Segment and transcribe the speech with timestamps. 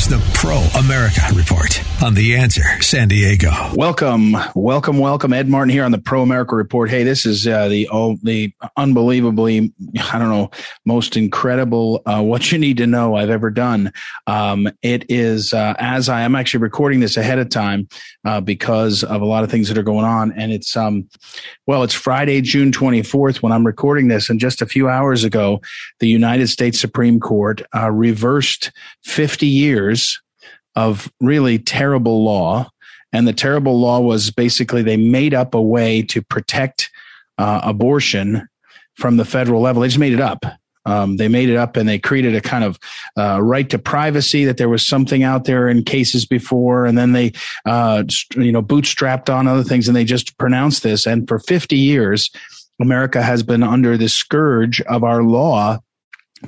[0.00, 3.50] Is the Pro America Report on The Answer San Diego.
[3.74, 5.34] Welcome, welcome, welcome.
[5.34, 6.88] Ed Martin here on the Pro America Report.
[6.88, 9.74] Hey, this is uh, the oh, the unbelievably,
[10.10, 10.50] I don't know,
[10.86, 13.92] most incredible uh, what you need to know I've ever done.
[14.26, 17.86] Um, it is uh, as I am actually recording this ahead of time
[18.24, 21.10] uh, because of a lot of things that are going on, and it's um,
[21.66, 25.24] well, it's Friday, June twenty fourth when I'm recording this, and just a few hours
[25.24, 25.60] ago,
[25.98, 28.72] the United States Supreme Court uh, reversed
[29.04, 29.89] fifty years
[30.74, 32.70] of really terrible law.
[33.12, 36.90] And the terrible law was basically they made up a way to protect
[37.38, 38.48] uh, abortion
[38.96, 39.82] from the federal level.
[39.82, 40.44] They just made it up.
[40.86, 42.78] Um, they made it up and they created a kind of
[43.16, 47.12] uh, right to privacy that there was something out there in cases before, and then
[47.12, 47.32] they,
[47.66, 48.02] uh,
[48.34, 51.06] you know, bootstrapped on other things, and they just pronounced this.
[51.06, 52.30] And for 50 years,
[52.80, 55.78] America has been under the scourge of our law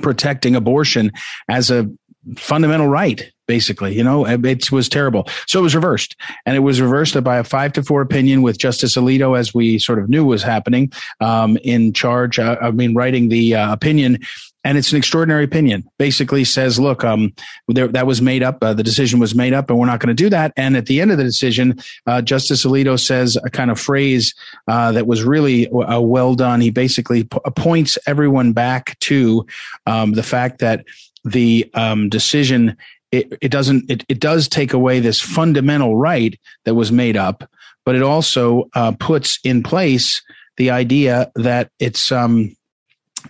[0.01, 1.13] protecting abortion
[1.49, 1.91] as a
[2.37, 5.29] fundamental right basically you know it was terrible.
[5.47, 8.59] So it was reversed and it was reversed by a five to four opinion with
[8.59, 12.95] justice alito as we sort of knew was happening um, in charge uh, i mean
[12.95, 14.19] writing the uh, opinion
[14.65, 15.85] and it's an extraordinary opinion.
[15.99, 17.33] Basically says look um,
[17.69, 20.15] there, that was made up uh, the decision was made up and we're not going
[20.15, 20.53] to do that.
[20.57, 24.35] And at the end of the decision uh, justice alito says a kind of phrase
[24.69, 26.61] uh, that was really uh, well done.
[26.61, 29.47] He basically p- points everyone back to
[29.87, 30.85] um, the fact that
[31.25, 32.77] the um, decision
[33.11, 37.49] it, it doesn't it, it does take away this fundamental right that was made up
[37.85, 40.23] but it also uh, puts in place
[40.57, 42.55] the idea that it's um,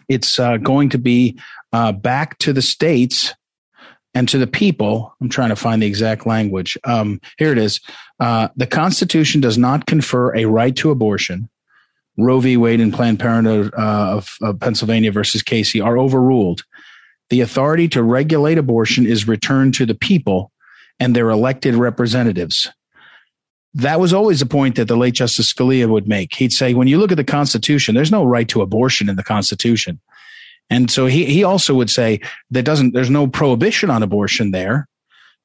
[0.09, 1.39] it's uh, going to be
[1.73, 3.35] uh, back to the states
[4.15, 5.15] and to the people.
[5.21, 6.77] I'm trying to find the exact language.
[6.85, 7.81] Um, here it is.
[8.21, 11.49] Uh, the Constitution does not confer a right to abortion.
[12.19, 12.59] Roe v.
[12.59, 16.63] Wade and Planned Parenthood uh, of, of Pennsylvania versus Casey are overruled
[17.33, 20.53] the authority to regulate abortion is returned to the people
[21.01, 22.69] and their elected representatives.
[23.73, 26.35] That was always a point that the late Justice Scalia would make.
[26.35, 29.23] He'd say, when you look at the Constitution, there's no right to abortion in the
[29.23, 29.99] Constitution.
[30.69, 34.87] And so he, he also would say that doesn't, there's no prohibition on abortion there.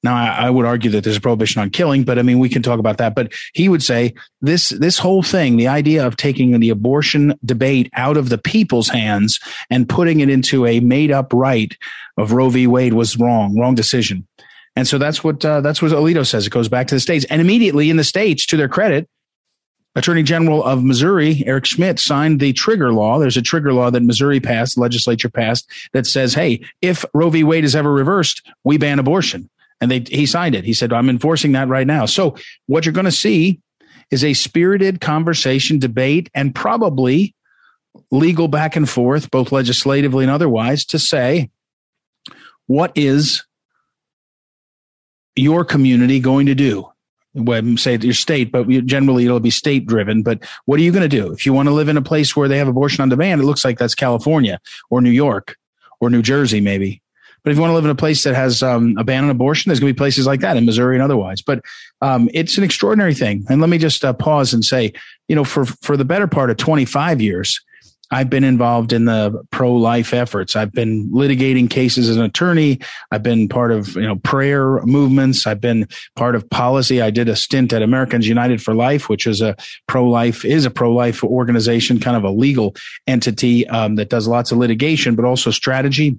[0.04, 2.50] Now, I, I, would argue that there's a prohibition on killing, but I mean, we
[2.50, 3.16] can talk about that.
[3.16, 7.90] But he would say this, this whole thing, the idea of taking the abortion debate
[7.94, 11.76] out of the people's hands and putting it into a made up right
[12.18, 12.68] of Roe v.
[12.68, 14.28] Wade was wrong, wrong decision.
[14.76, 16.46] And so that's what, uh, that's what Alito says.
[16.46, 19.10] It goes back to the states and immediately in the states, to their credit,
[19.96, 23.18] Attorney General of Missouri, Eric Schmitt, signed the trigger law.
[23.18, 27.44] There's a trigger law that Missouri passed, legislature passed, that says, hey, if Roe v.
[27.44, 29.50] Wade is ever reversed, we ban abortion
[29.82, 30.64] and they he signed it.
[30.64, 33.60] He said, "I'm enforcing that right now." So what you're going to see
[34.12, 37.36] is a spirited conversation, debate, and probably
[38.12, 41.50] legal back and forth, both legislatively and otherwise, to say
[42.68, 43.44] what is
[45.36, 46.88] your community going to do?
[47.34, 50.24] Well, say your state, but generally it'll be state driven.
[50.24, 52.36] But what are you going to do if you want to live in a place
[52.36, 53.42] where they have abortion on demand?
[53.42, 54.60] It looks like that's California
[54.90, 55.56] or New York
[56.00, 57.02] or New Jersey, maybe.
[57.44, 59.30] But if you want to live in a place that has um, a ban on
[59.30, 61.42] abortion, there's going to be places like that in Missouri and otherwise.
[61.42, 61.62] But
[62.02, 63.46] um, it's an extraordinary thing.
[63.50, 64.94] And let me just uh, pause and say,
[65.28, 67.60] you know, for for the better part of 25 years,
[68.10, 70.56] I've been involved in the pro life efforts.
[70.56, 72.80] I've been litigating cases as an attorney.
[73.12, 75.46] I've been part of, you know, prayer movements.
[75.46, 77.02] I've been part of policy.
[77.02, 79.56] I did a stint at Americans United for Life, which is a
[79.88, 82.76] pro life, is a pro life organization, kind of a legal
[83.08, 86.18] entity um, that does lots of litigation, but also strategy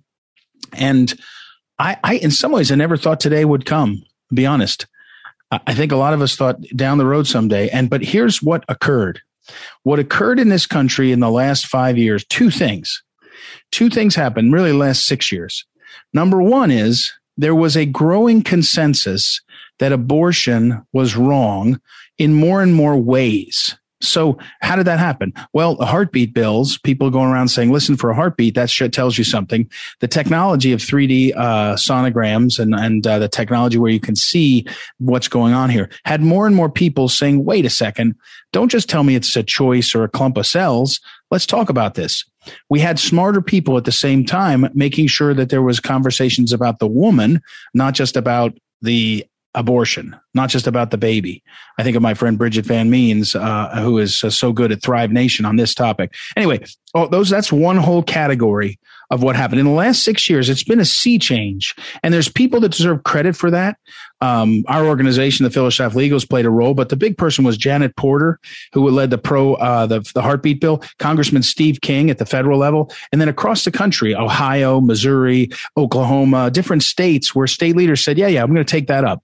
[0.73, 1.15] and
[1.78, 4.87] I, I, in some ways, I never thought today would come, to be honest.
[5.51, 7.69] I think a lot of us thought down the road someday.
[7.71, 9.21] And, but here's what occurred.
[9.83, 13.03] What occurred in this country in the last five years, two things.
[13.71, 15.65] Two things happened really last six years.
[16.13, 19.41] Number one is there was a growing consensus
[19.78, 21.81] that abortion was wrong
[22.19, 23.77] in more and more ways.
[24.00, 25.33] So how did that happen?
[25.53, 28.54] Well, heartbeat bills, people going around saying, listen for a heartbeat.
[28.54, 29.68] That shit tells you something.
[30.00, 34.66] The technology of 3D uh, sonograms and, and uh, the technology where you can see
[34.98, 38.15] what's going on here had more and more people saying, wait a second,
[38.53, 41.01] don't just tell me it's a choice or a clump of cells.
[41.30, 42.24] let's talk about this.
[42.71, 46.78] We had smarter people at the same time making sure that there was conversations about
[46.78, 47.42] the woman,
[47.74, 51.42] not just about the abortion, not just about the baby.
[51.78, 54.83] I think of my friend Bridget Van Means, uh, who is uh, so good at
[54.83, 56.15] Thrive Nation on this topic.
[56.36, 56.65] Anyway,
[56.95, 58.78] oh, those that's one whole category
[59.10, 60.50] of what happened in the last six years.
[60.50, 63.78] It's been a sea change, and there's people that deserve credit for that.
[64.21, 67.97] Um, our organization, the Schlafly Eagles, played a role, but the big person was Janet
[67.97, 68.39] Porter,
[68.72, 70.83] who led the pro uh, the the heartbeat bill.
[70.98, 76.51] Congressman Steve King at the federal level, and then across the country, Ohio, Missouri, Oklahoma,
[76.51, 79.22] different states where state leaders said, "Yeah, yeah, I'm going to take that up."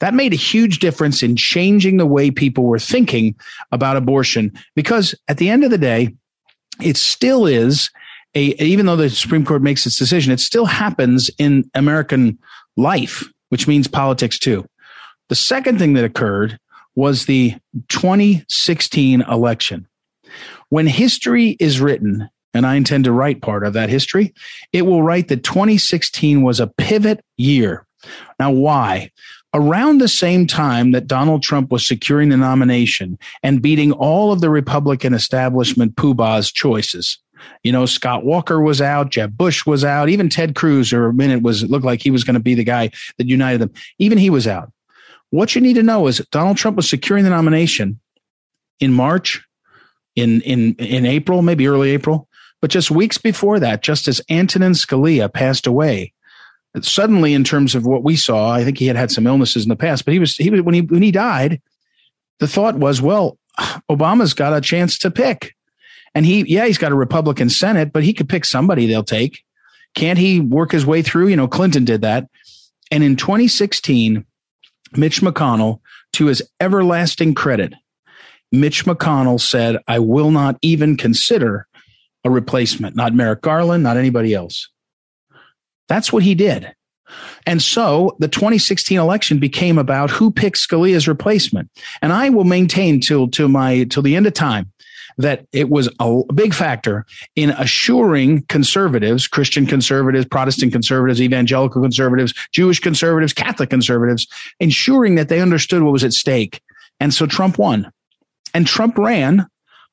[0.00, 3.34] That made a huge difference in changing the way people were thinking
[3.70, 6.14] about abortion because at the end of the day,
[6.82, 7.90] it still is
[8.34, 12.38] a, even though the Supreme Court makes its decision, it still happens in American
[12.76, 14.66] life, which means politics too.
[15.28, 16.58] The second thing that occurred
[16.94, 17.54] was the
[17.88, 19.86] 2016 election.
[20.68, 24.34] When history is written, and I intend to write part of that history,
[24.72, 27.86] it will write that 2016 was a pivot year.
[28.38, 29.10] Now, why?
[29.52, 34.40] Around the same time that Donald Trump was securing the nomination and beating all of
[34.40, 37.18] the Republican establishment poobah's choices,
[37.62, 41.14] you know, Scott Walker was out, Jeb Bush was out, even Ted Cruz, or a
[41.14, 43.72] minute was it looked like he was going to be the guy that united them.
[43.98, 44.72] Even he was out.
[45.30, 48.00] What you need to know is Donald Trump was securing the nomination
[48.80, 49.44] in March,
[50.16, 52.28] in in in April, maybe early April,
[52.60, 56.12] but just weeks before that, just as Antonin Scalia passed away,
[56.82, 59.68] suddenly in terms of what we saw, I think he had had some illnesses in
[59.68, 61.60] the past, but he was he was when he when he died,
[62.38, 63.38] the thought was, well,
[63.90, 65.54] Obama's got a chance to pick.
[66.14, 69.44] And he, yeah, he's got a Republican Senate, but he could pick somebody they'll take.
[69.94, 71.28] Can't he work his way through?
[71.28, 72.28] You know, Clinton did that.
[72.90, 74.24] And in 2016,
[74.96, 75.80] Mitch McConnell,
[76.14, 77.74] to his everlasting credit,
[78.50, 81.68] Mitch McConnell said, I will not even consider
[82.24, 84.68] a replacement, not Merrick Garland, not anybody else.
[85.90, 86.72] That's what he did.
[87.44, 91.68] And so the 2016 election became about who picks Scalia's replacement.
[92.00, 94.70] And I will maintain till to my till the end of time
[95.18, 97.04] that it was a big factor
[97.34, 104.28] in assuring conservatives, Christian conservatives, Protestant conservatives, evangelical conservatives, Jewish conservatives, Catholic conservatives,
[104.60, 106.62] ensuring that they understood what was at stake.
[107.00, 107.90] And so Trump won.
[108.54, 109.48] And Trump ran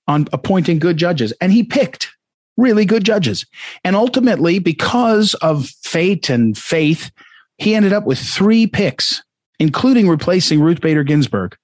[0.07, 2.15] on appointing good judges, and he picked
[2.57, 3.45] really good judges.
[3.83, 7.11] And ultimately, because of fate and faith,
[7.57, 9.23] he ended up with three picks,
[9.59, 11.55] including replacing Ruth Bader Ginsburg.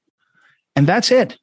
[0.75, 1.37] And that's it.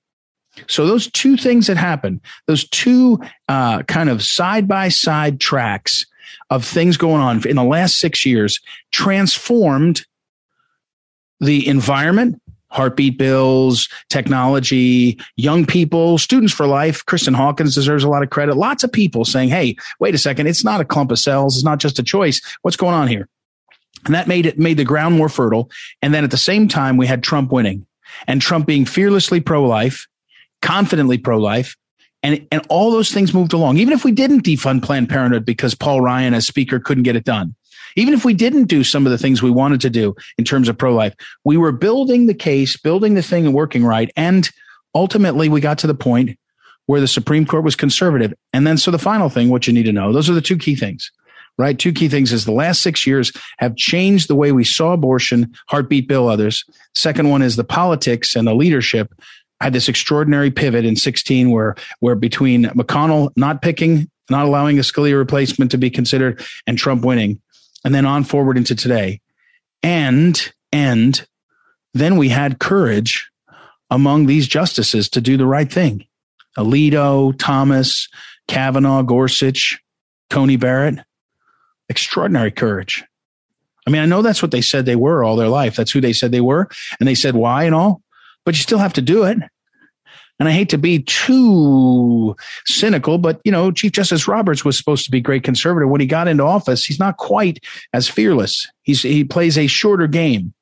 [0.67, 6.05] So those two things that happened, those two uh, kind of side by side tracks
[6.51, 8.59] of things going on in the last six years,
[8.91, 10.05] transformed
[11.39, 17.05] the environment, heartbeat bills, technology, young people, students for life.
[17.07, 18.57] Kristan Hawkins deserves a lot of credit.
[18.57, 21.57] Lots of people saying, "Hey, wait a second, it's not a clump of cells.
[21.57, 22.41] It's not just a choice.
[22.63, 23.29] What's going on here?"
[24.07, 25.71] And that made it made the ground more fertile.
[26.01, 27.87] And then at the same time, we had Trump winning
[28.27, 30.07] and Trump being fearlessly pro life
[30.63, 31.77] confidently pro life.
[32.23, 33.79] And, and all those things moved along.
[33.79, 37.25] Even if we didn't defund Planned Parenthood because Paul Ryan, as speaker, couldn't get it
[37.25, 37.55] done,
[37.97, 40.69] even if we didn't do some of the things we wanted to do in terms
[40.69, 41.15] of pro life,
[41.45, 44.11] we were building the case, building the thing and working right.
[44.17, 44.49] And
[44.95, 46.39] ultimately, we got to the point
[46.87, 48.35] where the Supreme Court was conservative.
[48.53, 50.59] And then, so the final thing, what you need to know, those are the two
[50.59, 51.11] key things,
[51.57, 51.79] right?
[51.79, 55.55] Two key things is the last six years have changed the way we saw abortion,
[55.69, 56.65] heartbeat bill, others.
[56.95, 59.13] Second one is the politics and the leadership
[59.61, 64.83] had this extraordinary pivot in 16 where where between McConnell not picking, not allowing a
[64.83, 67.41] Scalia replacement to be considered, and Trump winning,
[67.85, 69.21] and then on forward into today.
[69.83, 71.27] And and
[71.95, 73.31] then we had courage
[73.91, 76.07] among these justices to do the right thing.
[76.57, 78.09] Alito, Thomas,
[78.47, 79.81] Kavanaugh, Gorsuch,
[80.29, 80.99] Coney Barrett.
[81.89, 83.05] Extraordinary courage.
[83.87, 85.75] I mean, I know that's what they said they were all their life.
[85.75, 86.69] That's who they said they were.
[87.01, 88.03] And they said why and all
[88.45, 89.39] but you still have to do it.
[90.41, 95.05] And I hate to be too cynical, but you know, Chief Justice Roberts was supposed
[95.05, 95.91] to be great conservative.
[95.91, 98.67] When he got into office, he's not quite as fearless.
[98.83, 100.55] He's he plays a shorter game.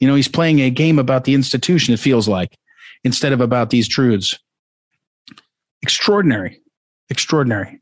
[0.00, 2.58] You know, he's playing a game about the institution, it feels like,
[3.04, 4.36] instead of about these truths.
[5.82, 6.60] Extraordinary.
[7.08, 7.80] Extraordinary.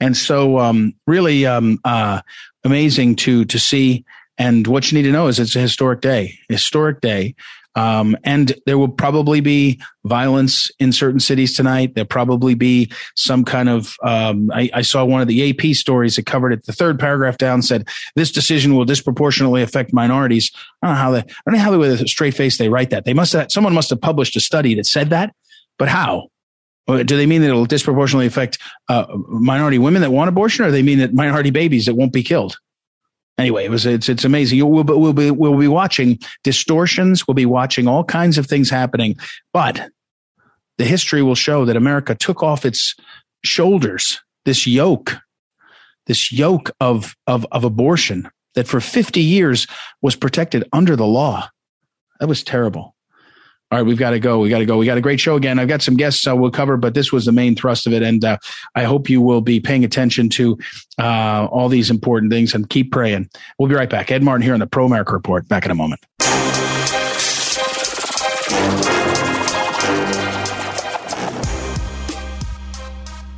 [0.00, 2.22] And so um, really um, uh,
[2.64, 4.06] amazing to to see.
[4.38, 7.34] And what you need to know is it's a historic day, historic day
[7.74, 11.94] um, and there will probably be violence in certain cities tonight.
[11.94, 13.96] There'll probably be some kind of.
[14.02, 16.66] Um, I, I, saw one of the AP stories that covered it.
[16.66, 20.50] The third paragraph down said this decision will disproportionately affect minorities.
[20.82, 21.18] I don't know how they.
[21.18, 23.04] I don't know how they, with a straight face they write that.
[23.04, 23.50] They must have.
[23.50, 25.34] Someone must have published a study that said that,
[25.78, 26.28] but how?
[26.88, 30.82] Do they mean that it'll disproportionately affect uh, minority women that want abortion, or they
[30.82, 32.58] mean that minority babies that won't be killed?
[33.38, 34.58] Anyway, it was it's it's amazing.
[34.68, 37.26] We'll, we'll be we'll be watching distortions.
[37.26, 39.16] We'll be watching all kinds of things happening,
[39.52, 39.88] but
[40.78, 42.94] the history will show that America took off its
[43.44, 45.16] shoulders this yoke,
[46.06, 49.66] this yoke of of of abortion that for 50 years
[50.02, 51.48] was protected under the law.
[52.20, 52.91] That was terrible.
[53.72, 54.38] All right, we've got to go.
[54.38, 54.76] We got to go.
[54.76, 55.58] We got a great show again.
[55.58, 58.02] I've got some guests uh, we'll cover, but this was the main thrust of it.
[58.02, 58.36] And uh,
[58.74, 60.58] I hope you will be paying attention to
[60.98, 63.30] uh, all these important things and keep praying.
[63.58, 64.12] We'll be right back.
[64.12, 65.48] Ed Martin here on the Pro America Report.
[65.48, 66.02] Back in a moment.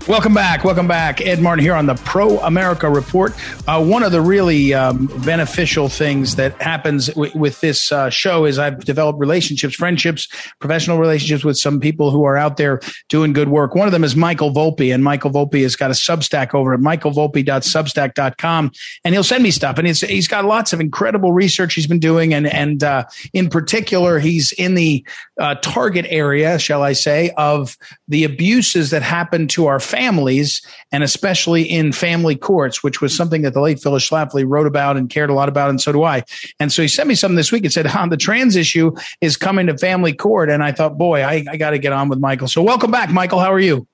[0.06, 0.64] Welcome back.
[0.64, 1.22] Welcome back.
[1.22, 3.32] Ed Martin here on the Pro America Report.
[3.66, 8.44] Uh, one of the really um, beneficial things that happens w- with this uh, show
[8.44, 13.32] is I've developed relationships, friendships, professional relationships with some people who are out there doing
[13.32, 13.74] good work.
[13.74, 16.80] One of them is Michael Volpe, and Michael Volpe has got a Substack over at
[16.80, 18.72] michaelvolpe.substack.com,
[19.06, 19.78] and he'll send me stuff.
[19.78, 24.18] And he's got lots of incredible research he's been doing, and and uh, in particular,
[24.18, 25.02] he's in the
[25.40, 30.60] uh, target area, shall I say, of the abuses that happen to our families,
[30.90, 34.96] and especially in family courts, which was something that the late Phyllis Schlafly wrote about
[34.96, 36.24] and cared a lot about, and so do I.
[36.58, 39.36] And so he sent me something this week and said, huh, the trans issue is
[39.36, 40.50] coming to family court.
[40.50, 42.48] And I thought, boy, I, I got to get on with Michael.
[42.48, 43.38] So welcome back, Michael.
[43.38, 43.86] How are you?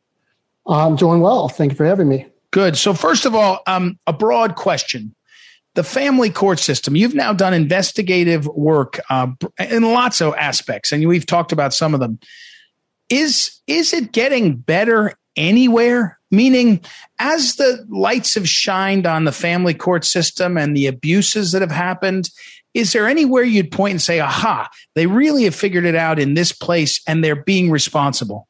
[0.66, 1.48] I'm doing well.
[1.48, 2.26] Thank you for having me.
[2.50, 2.76] Good.
[2.76, 5.14] So first of all, um, a broad question
[5.76, 9.28] the family court system you've now done investigative work uh,
[9.60, 12.18] in lots of aspects and we've talked about some of them
[13.08, 16.18] is is it getting better anywhere?
[16.30, 16.80] Meaning,
[17.18, 21.72] as the lights have shined on the family court system and the abuses that have
[21.72, 22.30] happened,
[22.72, 26.34] is there anywhere you'd point and say, aha, they really have figured it out in
[26.34, 28.46] this place and they're being responsible?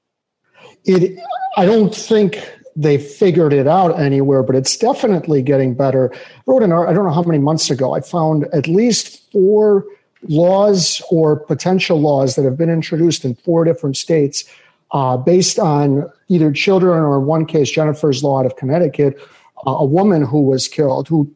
[0.85, 1.19] It,
[1.57, 2.39] I don't think
[2.77, 6.13] they figured it out anywhere, but it's definitely getting better.
[6.13, 9.85] I wrote an I don't know how many months ago, I found at least four
[10.29, 14.45] laws or potential laws that have been introduced in four different states
[14.93, 19.19] uh, based on either children or in one case, Jennifer's Law out of Connecticut,
[19.67, 21.31] uh, a woman who was killed, who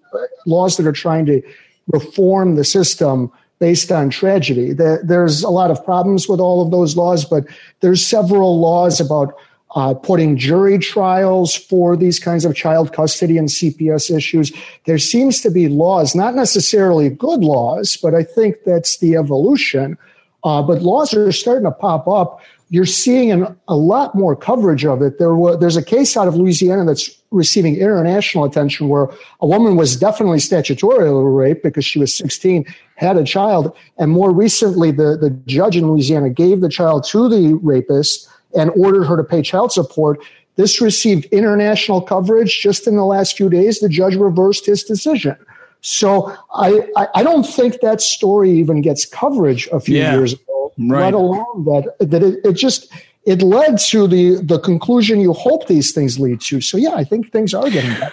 [0.47, 1.43] laws that are trying to
[1.89, 3.31] reform the system
[3.61, 4.73] based on tragedy.
[4.73, 7.45] there's a lot of problems with all of those laws, but
[7.81, 9.35] there's several laws about
[9.75, 14.53] uh, putting jury trials for these kinds of child custody and CPS issues.
[14.87, 19.99] There seems to be laws, not necessarily good laws, but I think that's the evolution.
[20.45, 22.41] Uh, but laws are starting to pop up
[22.71, 25.19] you're seeing an, a lot more coverage of it.
[25.19, 29.09] There was, there's a case out of Louisiana that's receiving international attention where
[29.41, 32.65] a woman was definitely statutorily raped because she was 16,
[32.97, 37.29] had a child, and more recently, the, the judge in Louisiana gave the child to
[37.29, 40.19] the rapist and ordered her to pay child support.
[40.57, 43.81] This received international coverage just in the last few days.
[43.81, 45.37] The judge reversed his decision.
[45.81, 50.15] So I, I, I don't think that story even gets coverage a few yeah.
[50.15, 50.35] years
[50.79, 51.05] right.
[51.05, 52.93] let alone that that it, it just
[53.27, 56.61] it led to the the conclusion you hope these things lead to.
[56.61, 58.13] So yeah, I think things are getting better.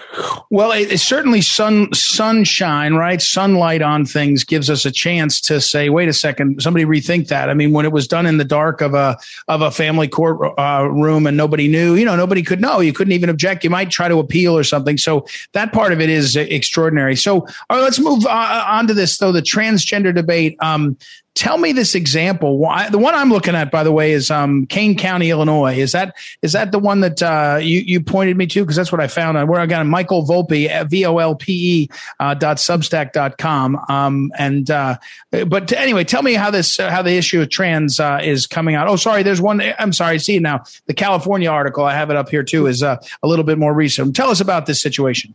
[0.50, 3.22] Well, it, it's certainly sun sunshine, right?
[3.22, 7.50] Sunlight on things gives us a chance to say, wait a second, somebody rethink that.
[7.50, 9.18] I mean, when it was done in the dark of a
[9.50, 12.80] of a family court uh, room and nobody knew, you know, nobody could know.
[12.80, 13.64] You couldn't even object.
[13.66, 14.98] You might try to appeal or something.
[14.98, 17.18] So that part of it is extraordinary.
[17.18, 19.34] So all right, let's move uh, on to this though.
[19.34, 20.56] The transgender debate.
[20.62, 20.98] Um,
[21.34, 22.58] tell me this example.
[22.58, 25.78] Why, the one I'm looking at, by the way, is um, Kane County, Illinois.
[25.78, 28.62] Is that is that the one that uh, you you pointed me to?
[28.62, 31.36] Because that's what I found on where I got Michael Volpe at v o l
[31.36, 33.80] p e uh, dot substack dot com.
[33.90, 34.98] Um, and uh,
[35.30, 38.76] but anyway, tell me how this uh, how the issue of trans uh, is coming
[38.76, 38.88] out.
[38.88, 39.62] Oh, sorry, there's one.
[39.80, 40.20] I'm sorry.
[40.20, 41.86] See now the California article.
[41.86, 42.68] I have it up here too.
[42.68, 44.16] Is uh, a little bit more recent.
[44.16, 45.34] Tell us about this situation.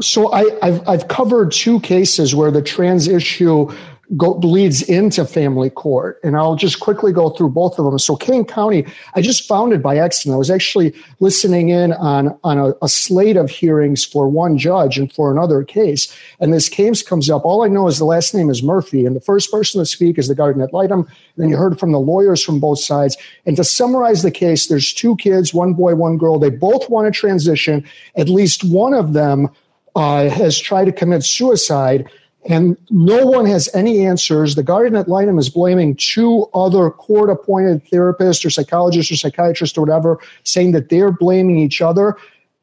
[0.00, 3.72] So I, have I've covered two cases where the trans issue
[4.16, 6.18] go, bleeds into family court.
[6.22, 7.98] And I'll just quickly go through both of them.
[7.98, 10.34] So Kane County, I just found it by accident.
[10.34, 14.98] I was actually listening in on, on a, a slate of hearings for one judge
[14.98, 16.14] and for another case.
[16.40, 17.44] And this case comes up.
[17.44, 19.06] All I know is the last name is Murphy.
[19.06, 21.08] And the first person to speak is the guardian ad litem.
[21.36, 23.16] Then you heard from the lawyers from both sides.
[23.46, 26.38] And to summarize the case, there's two kids, one boy, one girl.
[26.38, 27.84] They both want to transition.
[28.16, 29.50] At least one of them
[29.94, 32.08] uh, has tried to commit suicide
[32.48, 34.54] and no one has any answers.
[34.54, 39.76] The guardian ad litem is blaming two other court appointed therapists or psychologists or psychiatrists
[39.76, 42.16] or whatever, saying that they're blaming each other.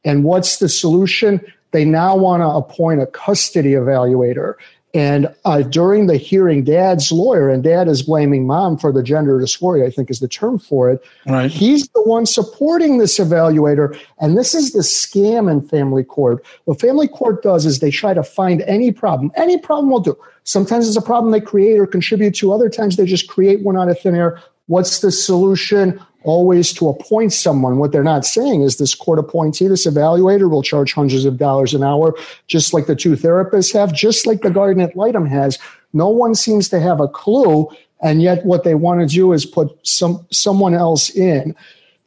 [0.04, 1.42] And what's the solution?
[1.72, 4.56] They now want to appoint a custody evaluator.
[4.94, 9.38] And uh, during the hearing, dad's lawyer, and dad is blaming mom for the gender
[9.40, 11.04] dysphoria, I think is the term for it.
[11.26, 11.52] Right.
[11.52, 14.00] He's the one supporting this evaluator.
[14.20, 16.44] And this is the scam in family court.
[16.66, 19.32] What family court does is they try to find any problem.
[19.36, 20.18] Any problem will do.
[20.46, 22.54] Sometimes it's a problem they create or contribute to.
[22.54, 24.42] Other times they just create one out of thin air.
[24.68, 26.00] What's the solution?
[26.28, 27.78] Always to appoint someone.
[27.78, 31.74] What they're not saying is this court appointee, this evaluator will charge hundreds of dollars
[31.74, 32.14] an hour,
[32.48, 35.58] just like the two therapists have, just like the guardian ad litem has.
[35.94, 37.70] No one seems to have a clue.
[38.02, 41.56] And yet what they want to do is put some, someone else in.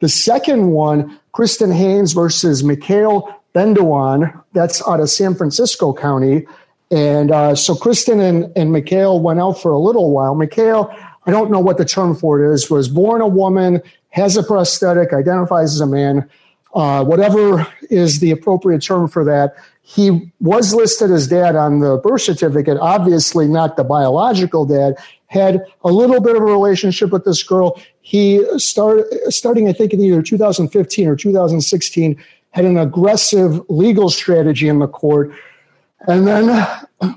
[0.01, 6.45] The second one, Kristen Haynes versus Mikhail Bendawan, that's out of San Francisco County.
[6.91, 10.35] And uh, so Kristen and, and Mikhail went out for a little while.
[10.35, 14.37] Mikhail I don't know what the term for it is, was born a woman, has
[14.37, 16.29] a prosthetic, identifies as a man,
[16.73, 19.55] uh, whatever is the appropriate term for that.
[19.81, 24.95] He was listed as dad on the birth certificate, obviously not the biological dad,
[25.27, 27.81] had a little bit of a relationship with this girl.
[28.01, 34.67] He started, starting, I think, in either 2015 or 2016, had an aggressive legal strategy
[34.67, 35.33] in the court
[36.07, 36.67] and then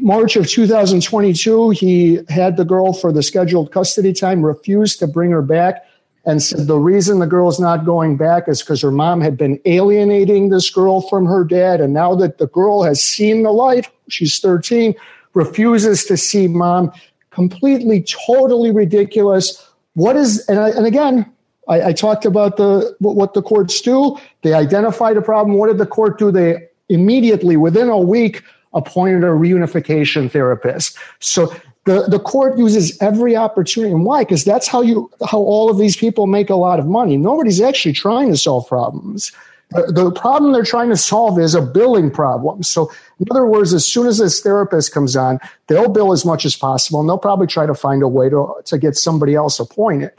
[0.01, 5.31] March of 2022, he had the girl for the scheduled custody time, refused to bring
[5.31, 5.87] her back,
[6.27, 9.61] and said the reason the girl's not going back is because her mom had been
[9.67, 11.81] alienating this girl from her dad.
[11.81, 14.95] And now that the girl has seen the light, she's 13,
[15.35, 16.93] refuses to see mom.
[17.31, 19.69] Completely, totally ridiculous.
[19.95, 21.31] What is, and, I, and again,
[21.69, 24.19] I, I talked about the what the courts do.
[24.43, 25.57] They identified a problem.
[25.57, 26.31] What did the court do?
[26.31, 30.99] They immediately, within a week, appointed a reunification therapist.
[31.21, 31.55] So
[31.85, 33.93] the, the court uses every opportunity.
[33.93, 34.25] And why?
[34.25, 37.17] Because that's how you how all of these people make a lot of money.
[37.17, 39.33] Nobody's actually trying to solve problems.
[39.71, 42.63] The, the problem they're trying to solve is a billing problem.
[42.63, 46.45] So in other words, as soon as this therapist comes on, they'll bill as much
[46.45, 49.59] as possible and they'll probably try to find a way to, to get somebody else
[49.59, 50.13] appointed.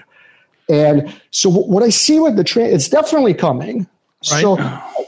[0.68, 3.88] And so what I see with the train, it's definitely coming.
[4.32, 4.42] Right.
[4.42, 4.56] So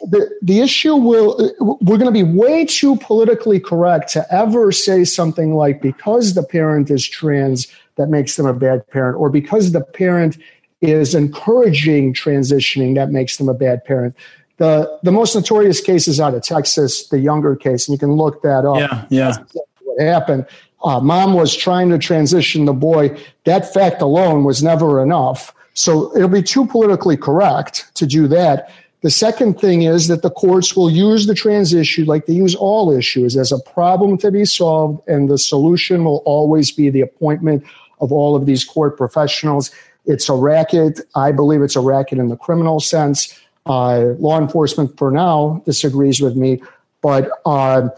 [0.09, 5.03] the, the issue will, we're going to be way too politically correct to ever say
[5.03, 9.71] something like because the parent is trans, that makes them a bad parent, or because
[9.71, 10.38] the parent
[10.82, 14.15] is encouraging transitioning, that makes them a bad parent.
[14.58, 18.13] The, the most notorious case is out of Texas, the younger case, and you can
[18.13, 18.80] look that up.
[18.80, 19.30] Yeah, yeah.
[19.30, 20.45] Exactly what happened.
[20.84, 23.17] Uh, mom was trying to transition the boy.
[23.45, 25.53] That fact alone was never enough.
[25.73, 28.71] So it'll be too politically correct to do that.
[29.01, 32.55] The second thing is that the courts will use the trans issue like they use
[32.55, 37.01] all issues as a problem to be solved, and the solution will always be the
[37.01, 37.63] appointment
[38.01, 39.69] of all of these court professionals.
[40.05, 41.01] It's a racket.
[41.15, 43.39] I believe it's a racket in the criminal sense.
[43.67, 46.62] Uh, law enforcement, for now, disagrees with me,
[47.01, 47.89] but uh,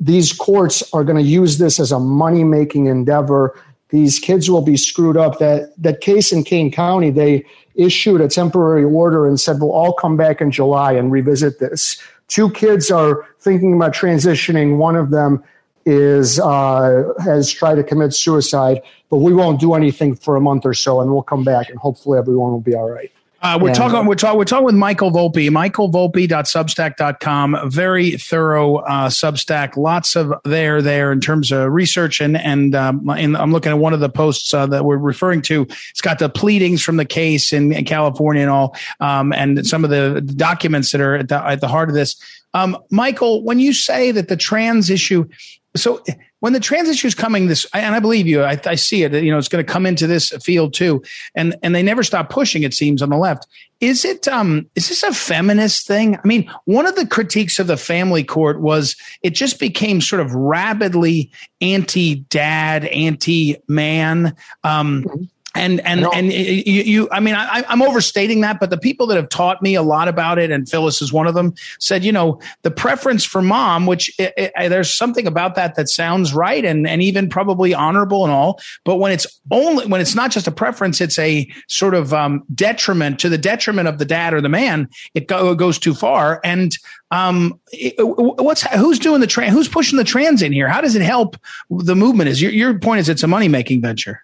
[0.00, 3.60] these courts are going to use this as a money making endeavor.
[3.90, 5.38] These kids will be screwed up.
[5.38, 9.92] That that case in Kane County, they issued a temporary order and said, "We'll all
[9.92, 11.96] come back in July and revisit this."
[12.28, 14.76] Two kids are thinking about transitioning.
[14.76, 15.42] One of them
[15.86, 20.66] is uh, has tried to commit suicide, but we won't do anything for a month
[20.66, 23.10] or so, and we'll come back, and hopefully everyone will be all right.
[23.40, 24.06] Uh, we're and, talking.
[24.06, 24.36] We're talking.
[24.36, 25.48] We're talking with Michael Volpe.
[25.50, 27.70] Michael MichaelVolpe.substack.com.
[27.70, 29.76] Very thorough uh, Substack.
[29.76, 33.92] Lots of there there in terms of research and and um, I'm looking at one
[33.92, 35.62] of the posts uh, that we're referring to.
[35.90, 39.84] It's got the pleadings from the case in, in California and all, um, and some
[39.84, 42.16] of the documents that are at the, at the heart of this.
[42.54, 45.28] Um, Michael, when you say that the trans issue,
[45.76, 46.02] so
[46.40, 49.12] when the trans issue is coming this and i believe you i, I see it
[49.12, 51.02] you know it's going to come into this field too
[51.34, 53.46] and and they never stop pushing it seems on the left.
[53.80, 56.16] Is it um is this a feminist thing?
[56.16, 60.20] I mean one of the critiques of the family court was it just became sort
[60.20, 65.24] of rabidly anti dad anti man um mm-hmm
[65.58, 69.16] and and and you, you, I mean, I, I'm overstating that, but the people that
[69.16, 72.12] have taught me a lot about it, and Phyllis is one of them, said, you
[72.12, 76.64] know, the preference for mom, which it, it, there's something about that that sounds right
[76.64, 80.46] and and even probably honorable and all, but when it's only when it's not just
[80.46, 84.40] a preference, it's a sort of um, detriment to the detriment of the dad or
[84.40, 84.88] the man.
[85.14, 86.72] It, go, it goes too far, and
[87.10, 87.58] um,
[87.98, 89.52] what's who's doing the trans?
[89.52, 90.68] Who's pushing the trans in here?
[90.68, 91.36] How does it help
[91.70, 92.28] the movement?
[92.28, 94.22] Is your your point is it's a money making venture?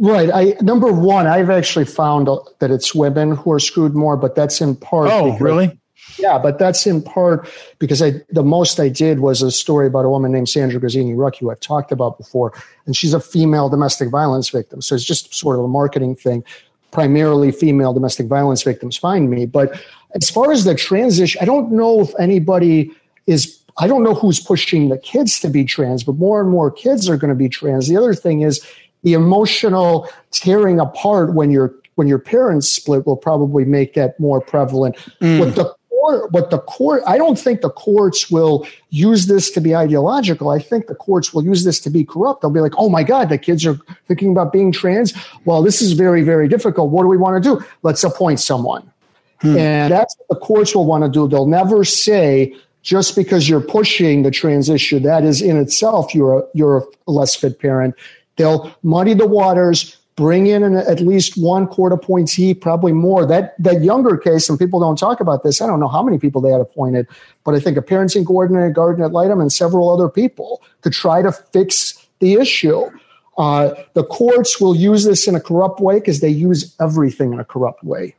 [0.00, 0.30] Right.
[0.32, 2.26] I number one, I've actually found
[2.58, 5.10] that it's women who are screwed more, but that's in part.
[5.12, 5.78] Oh, because, really?
[6.18, 7.46] Yeah, but that's in part
[7.78, 11.12] because I the most I did was a story about a woman named Sandra Grazzini
[11.12, 12.54] Rucki, who I've talked about before,
[12.86, 14.80] and she's a female domestic violence victim.
[14.80, 16.44] So it's just sort of a marketing thing.
[16.92, 19.78] Primarily female domestic violence victims find me, but
[20.14, 22.90] as far as the transition, I don't know if anybody
[23.26, 26.70] is I don't know who's pushing the kids to be trans, but more and more
[26.70, 27.86] kids are going to be trans.
[27.86, 28.66] The other thing is
[29.02, 34.40] the emotional tearing apart when your when your parents split will probably make that more
[34.40, 34.96] prevalent.
[35.20, 35.40] Mm.
[35.40, 39.60] What the court, what the court, I don't think the courts will use this to
[39.60, 40.48] be ideological.
[40.48, 42.40] I think the courts will use this to be corrupt.
[42.40, 45.12] They'll be like, oh my God, the kids are thinking about being trans.
[45.44, 46.90] Well, this is very, very difficult.
[46.90, 47.64] What do we want to do?
[47.82, 48.90] Let's appoint someone.
[49.40, 49.56] Hmm.
[49.56, 51.28] And that's what the courts will want to do.
[51.28, 56.38] They'll never say, just because you're pushing the trans issue, that is in itself, you're
[56.38, 57.94] a, you're a less fit parent.
[58.40, 63.26] They'll muddy the waters, bring in an, at least one court appointee, probably more.
[63.26, 65.60] That that younger case, and people don't talk about this.
[65.60, 67.06] I don't know how many people they had appointed,
[67.44, 71.20] but I think a parenting coordinator, guardian ad litem, and several other people to try
[71.20, 72.88] to fix the issue.
[73.36, 77.40] Uh, the courts will use this in a corrupt way because they use everything in
[77.40, 78.14] a corrupt way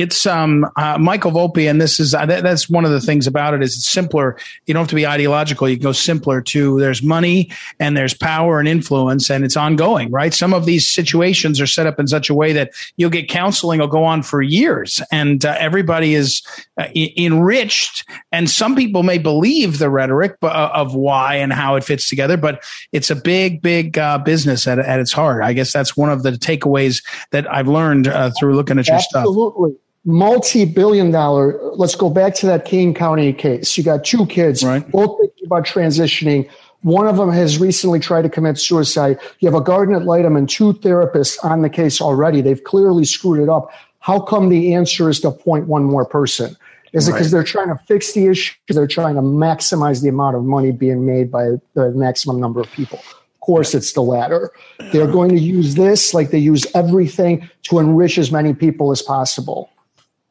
[0.00, 3.26] it's um, uh, Michael Volpe, and this is uh, that, that's one of the things
[3.26, 4.38] about it is it's simpler.
[4.64, 5.68] You don't have to be ideological.
[5.68, 10.10] You can go simpler to there's money and there's power and influence, and it's ongoing,
[10.10, 10.32] right?
[10.32, 13.80] Some of these situations are set up in such a way that you'll get counseling
[13.80, 16.42] will go on for years, and uh, everybody is
[16.78, 18.08] uh, enriched.
[18.32, 22.38] And some people may believe the rhetoric uh, of why and how it fits together,
[22.38, 25.44] but it's a big, big uh, business at, at its heart.
[25.44, 29.02] I guess that's one of the takeaways that I've learned through looking at your Absolutely.
[29.02, 29.26] stuff.
[29.26, 33.76] Absolutely multi-billion dollar let's go back to that Kane County case.
[33.76, 34.88] You got two kids right.
[34.90, 36.48] both thinking about transitioning.
[36.82, 39.18] One of them has recently tried to commit suicide.
[39.40, 42.40] You have a guardian ad litem and two therapists on the case already.
[42.40, 43.70] They've clearly screwed it up.
[43.98, 46.56] How come the answer is to appoint one more person?
[46.92, 48.54] Is it because they're trying to fix the issue?
[48.68, 52.70] They're trying to maximize the amount of money being made by the maximum number of
[52.72, 52.98] people.
[52.98, 54.50] Of course, it's the latter.
[54.92, 59.02] They're going to use this like they use everything to enrich as many people as
[59.02, 59.69] possible.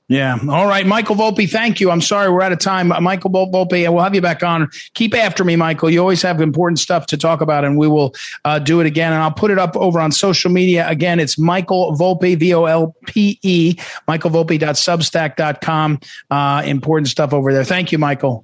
[0.09, 0.39] Yeah.
[0.49, 1.47] All right, Michael Volpe.
[1.47, 1.91] Thank you.
[1.91, 2.91] I'm sorry we're out of time.
[2.91, 4.67] Uh, Michael Volpe, we'll have you back on.
[4.95, 5.91] Keep after me, Michael.
[5.91, 9.13] You always have important stuff to talk about, and we will uh, do it again.
[9.13, 10.89] And I'll put it up over on social media.
[10.89, 13.75] Again, it's Michael Volpe, V O L P E,
[14.07, 15.99] michaelvolpe.substack.com.
[16.31, 17.63] Uh, important stuff over there.
[17.63, 18.43] Thank you, Michael.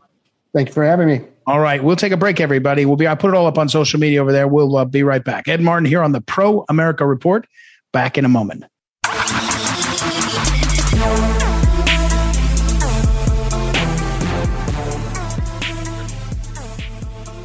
[0.53, 1.21] Thank you for having me.
[1.47, 2.85] All right, we'll take a break, everybody.
[2.85, 3.07] We'll be.
[3.07, 4.47] I put it all up on social media over there.
[4.47, 5.47] We'll uh, be right back.
[5.47, 7.47] Ed Martin here on the Pro America Report.
[7.91, 8.65] Back in a moment.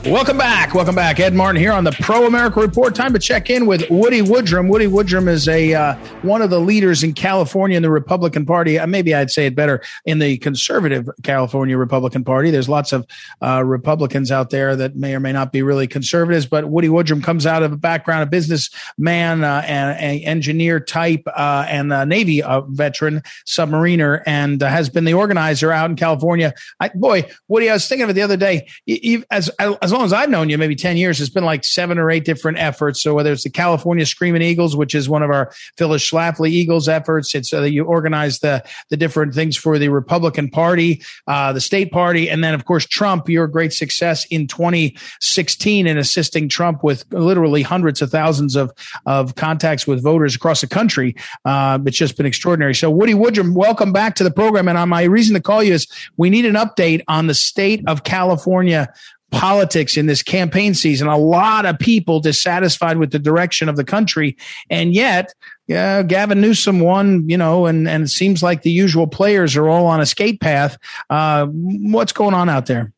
[0.07, 0.73] Welcome back.
[0.73, 1.21] Welcome back.
[1.21, 2.95] Ed Martin here on the Pro America Report.
[2.95, 4.71] Time to check in with Woody Woodrum.
[4.71, 8.79] Woody Woodrum is a uh, one of the leaders in California in the Republican Party.
[8.79, 12.51] Uh, maybe I'd say it better in the conservative California Republican Party.
[12.51, 13.07] There's lots of
[13.43, 17.23] uh, Republicans out there that may or may not be really conservatives, but Woody Woodrum
[17.23, 22.07] comes out of a background, a businessman uh, and an engineer type, uh, and a
[22.07, 26.55] Navy uh, veteran, submariner, and has been the organizer out in California.
[26.81, 28.67] I, boy, Woody, I was thinking of it the other day.
[28.87, 31.65] You, as as as long as I've known you, maybe 10 years, it's been like
[31.65, 33.03] seven or eight different efforts.
[33.03, 36.89] So whether it's the California Screaming Eagles, which is one of our Phyllis Schlafly Eagles
[36.89, 41.53] efforts, it's uh, that you organize the, the different things for the Republican Party, uh,
[41.53, 42.29] the state party.
[42.29, 47.63] And then, of course, Trump, your great success in 2016 in assisting Trump with literally
[47.63, 48.73] hundreds of thousands of,
[49.07, 51.15] of contacts with voters across the country.
[51.45, 52.75] Uh, it's just been extraordinary.
[52.75, 54.69] So Woody Woodrum, welcome back to the program.
[54.69, 55.87] And my reason to call you is
[56.17, 58.93] we need an update on the state of California
[59.31, 61.09] politics in this campaign season.
[61.09, 64.37] A lot of people dissatisfied with the direction of the country.
[64.69, 65.35] And yet,
[65.67, 69.69] yeah, Gavin Newsom won, you know, and, and it seems like the usual players are
[69.69, 70.77] all on a skate path.
[71.09, 72.93] Uh, what's going on out there?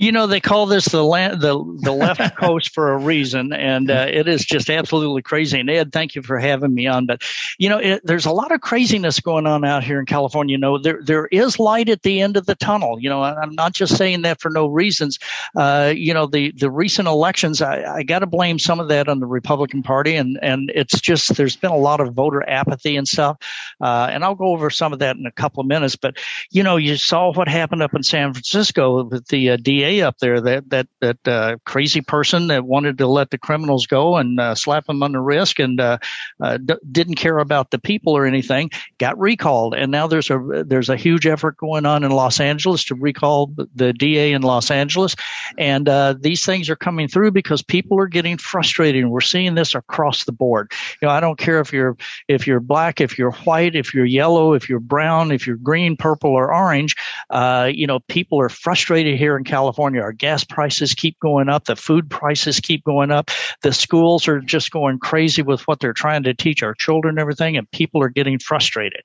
[0.00, 3.90] You know they call this the land, the the left coast for a reason, and
[3.90, 5.60] uh, it is just absolutely crazy.
[5.60, 7.04] And Ed, thank you for having me on.
[7.04, 7.22] But
[7.58, 10.54] you know, it, there's a lot of craziness going on out here in California.
[10.54, 12.98] You know, there there is light at the end of the tunnel.
[12.98, 15.18] You know, I'm not just saying that for no reasons.
[15.54, 19.06] Uh, you know, the the recent elections, I, I got to blame some of that
[19.06, 22.96] on the Republican Party, and and it's just there's been a lot of voter apathy
[22.96, 23.36] and stuff.
[23.78, 25.96] Uh, and I'll go over some of that in a couple of minutes.
[25.96, 26.16] But
[26.50, 29.56] you know, you saw what happened up in San Francisco with the uh,
[29.98, 34.16] Up there, that that that uh, crazy person that wanted to let the criminals go
[34.16, 35.98] and uh, slap them on the wrist and uh,
[36.40, 39.74] uh, d- didn't care about the people or anything, got recalled.
[39.74, 43.52] And now there's a there's a huge effort going on in Los Angeles to recall
[43.74, 45.16] the DA in Los Angeles,
[45.58, 49.04] and uh, these things are coming through because people are getting frustrated.
[49.04, 50.72] We're seeing this across the board.
[51.02, 51.96] You know, I don't care if you're
[52.28, 55.96] if you're black, if you're white, if you're yellow, if you're brown, if you're green,
[55.96, 56.94] purple, or orange.
[57.28, 60.02] Uh, you know, people are frustrated here in California California.
[60.02, 61.64] Our gas prices keep going up.
[61.64, 63.30] The food prices keep going up.
[63.62, 67.18] The schools are just going crazy with what they're trying to teach our children and
[67.18, 69.00] everything, and people are getting frustrated.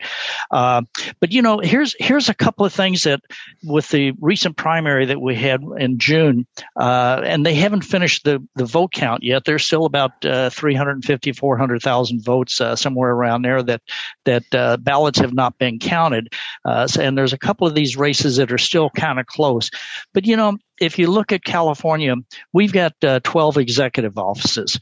[0.52, 0.82] Uh,
[1.22, 3.22] but you know, here's here's a couple of things that
[3.64, 8.46] with the recent primary that we had in June, uh, and they haven't finished the
[8.56, 9.46] the vote count yet.
[9.46, 13.82] There's still about uh, 350, 400,000 votes uh, somewhere around there that
[14.26, 16.34] that uh, ballots have not been counted,
[16.66, 19.72] uh, and there's a couple of these races that are still kind of close.
[20.14, 22.16] But you know, if you look at California,
[22.54, 24.80] we've got uh, 12 executive offices.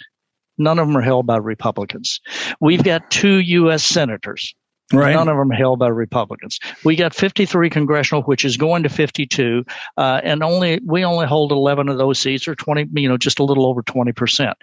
[0.58, 2.22] None of them are held by Republicans.
[2.60, 3.84] We've got two U.S.
[3.84, 4.54] senators.
[4.92, 5.14] Right.
[5.14, 6.60] None of them held by Republicans.
[6.84, 9.64] We got 53 congressional, which is going to 52,
[9.98, 13.40] uh, and only we only hold 11 of those seats, or 20, you know, just
[13.40, 14.56] a little over 20 percent.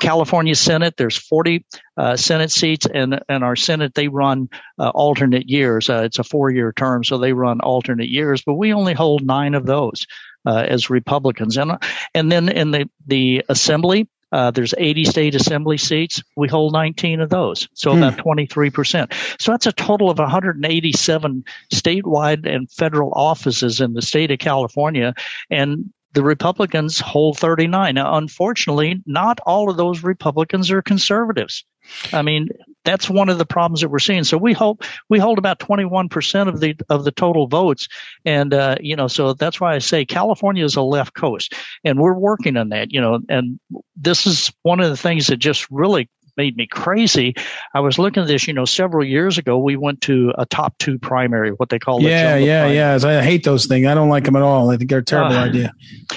[0.00, 1.64] California Senate, there's 40
[1.96, 5.88] uh, Senate seats, and and our Senate they run uh, alternate years.
[5.88, 9.54] Uh, it's a four-year term, so they run alternate years, but we only hold nine
[9.54, 10.06] of those.
[10.46, 11.72] Uh, as Republicans, and
[12.14, 16.22] and then in the the Assembly, uh, there's 80 state assembly seats.
[16.36, 18.02] We hold 19 of those, so hmm.
[18.02, 19.40] about 23%.
[19.40, 25.14] So that's a total of 187 statewide and federal offices in the state of California.
[25.50, 27.94] And the Republicans hold 39.
[27.94, 31.64] Now, unfortunately, not all of those Republicans are conservatives.
[32.12, 32.48] I mean,
[32.84, 34.24] that's one of the problems that we're seeing.
[34.24, 37.88] So we hope we hold about 21 percent of the of the total votes,
[38.24, 41.98] and uh, you know, so that's why I say California is a left coast, and
[41.98, 42.92] we're working on that.
[42.92, 43.60] You know, and
[43.96, 46.08] this is one of the things that just really
[46.38, 47.34] made me crazy.
[47.74, 49.58] I was looking at this, you know, several years ago.
[49.58, 52.76] We went to a top two primary, what they call yeah, yeah, primary.
[52.76, 53.18] yeah.
[53.20, 53.86] I hate those things.
[53.86, 54.70] I don't like them at all.
[54.70, 55.74] I think they're a terrible uh, idea.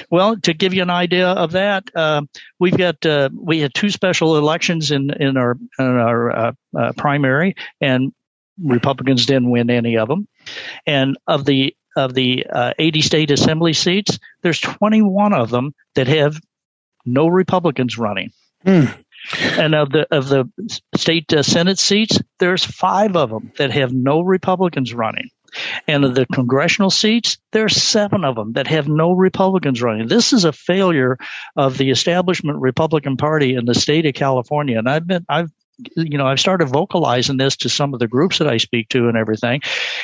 [0.10, 2.22] Well, to give you an idea of that, uh,
[2.60, 6.94] we've got uh, we had two special elections in in our in our uh, uh,
[6.94, 8.14] primary, and
[8.64, 10.28] Republicans didn't win any of them.
[10.86, 16.08] And of the of the uh, 80 state assembly seats, there's 21 of them that
[16.08, 16.40] have
[17.06, 18.32] no Republicans running.
[18.66, 18.86] Hmm.
[19.42, 20.50] And of the of the
[20.96, 25.30] state uh, Senate seats, there's five of them that have no Republicans running.
[25.86, 30.08] And of the congressional seats, there's seven of them that have no Republicans running.
[30.08, 31.18] This is a failure
[31.58, 34.80] of the establishment Republican Party in the state of California.
[34.80, 35.52] And I've been, I've
[35.96, 39.08] you know, I've started vocalizing this to some of the groups that I speak to
[39.08, 39.62] and everything.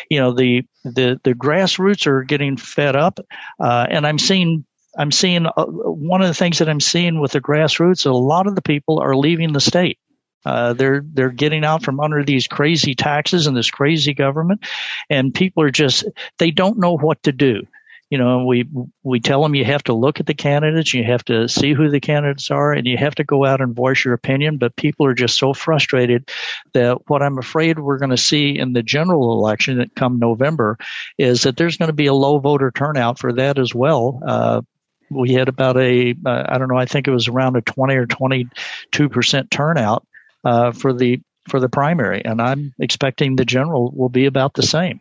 [0.09, 3.19] You know, the the the grassroots are getting fed up,
[3.59, 4.65] uh, and I'm seeing
[4.97, 8.05] I'm seeing uh, one of the things that I'm seeing with the grassroots.
[8.05, 9.99] A lot of the people are leaving the state.
[10.45, 14.65] Uh, they're they're getting out from under these crazy taxes and this crazy government,
[15.09, 16.05] and people are just
[16.37, 17.67] they don't know what to do.
[18.09, 18.65] You know, we
[19.03, 21.89] we tell them you have to look at the candidates, you have to see who
[21.89, 24.57] the candidates are, and you have to go out and voice your opinion.
[24.57, 26.29] But people are just so frustrated
[26.73, 30.77] that what I'm afraid we're going to see in the general election that come November
[31.17, 34.21] is that there's going to be a low voter turnout for that as well.
[34.25, 34.61] Uh,
[35.09, 37.95] we had about a uh, I don't know I think it was around a 20
[37.95, 40.05] or 22 percent turnout
[40.43, 44.63] uh, for the for the primary, and I'm expecting the general will be about the
[44.63, 44.99] same.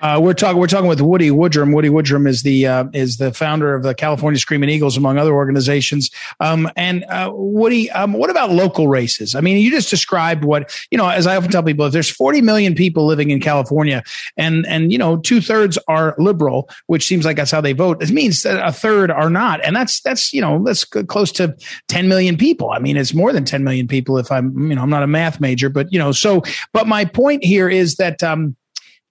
[0.00, 0.58] Uh, we're talking.
[0.58, 1.74] We're talking with Woody Woodrum.
[1.74, 5.32] Woody Woodrum is the uh, is the founder of the California Screaming Eagles, among other
[5.32, 6.10] organizations.
[6.40, 9.34] Um, and uh, Woody, um, what about local races?
[9.34, 11.08] I mean, you just described what you know.
[11.08, 14.02] As I often tell people, if there's 40 million people living in California,
[14.36, 18.02] and and you know two thirds are liberal, which seems like that's how they vote.
[18.02, 21.56] It means that a third are not, and that's that's you know that's close to
[21.88, 22.70] 10 million people.
[22.70, 24.18] I mean, it's more than 10 million people.
[24.18, 26.42] If I'm you know I'm not a math major, but you know so.
[26.72, 28.22] But my point here is that.
[28.22, 28.56] Um,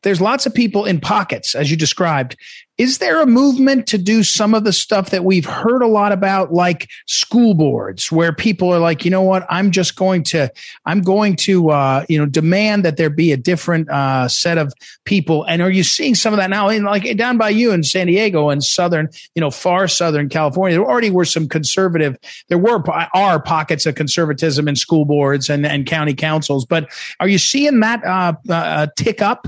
[0.04, 2.38] there's lots of people in pockets, as you described.
[2.80, 6.12] Is there a movement to do some of the stuff that we've heard a lot
[6.12, 10.52] about, like school boards, where people are like, you know what, I'm just going to,
[10.86, 14.74] I'm going to, uh, you know, demand that there be a different uh, set of
[15.06, 15.44] people.
[15.44, 16.70] And are you seeing some of that now?
[16.70, 20.76] In like down by you in San Diego and southern, you know, far southern California,
[20.76, 22.18] there already were some conservative.
[22.50, 27.28] There were are pockets of conservatism in school boards and and county councils, but are
[27.28, 29.48] you seeing that uh, uh tick up?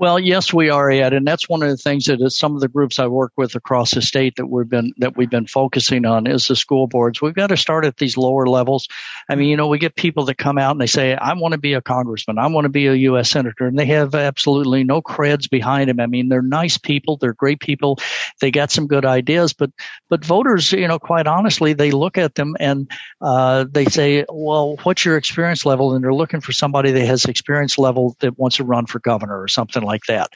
[0.00, 2.68] Well, yes, we are, Ed, and that's one of the things that some of the
[2.68, 6.28] groups I work with across the state that we've been that we've been focusing on
[6.28, 7.20] is the school boards.
[7.20, 8.86] We've got to start at these lower levels.
[9.28, 11.50] I mean, you know, we get people that come out and they say, "I want
[11.54, 13.28] to be a congressman, I want to be a U.S.
[13.28, 15.98] senator," and they have absolutely no creds behind them.
[15.98, 17.98] I mean, they're nice people, they're great people,
[18.40, 19.72] they got some good ideas, but
[20.08, 22.88] but voters, you know, quite honestly, they look at them and
[23.20, 27.24] uh, they say, "Well, what's your experience level?" And they're looking for somebody that has
[27.24, 30.30] experience level that wants to run for governor or something like that.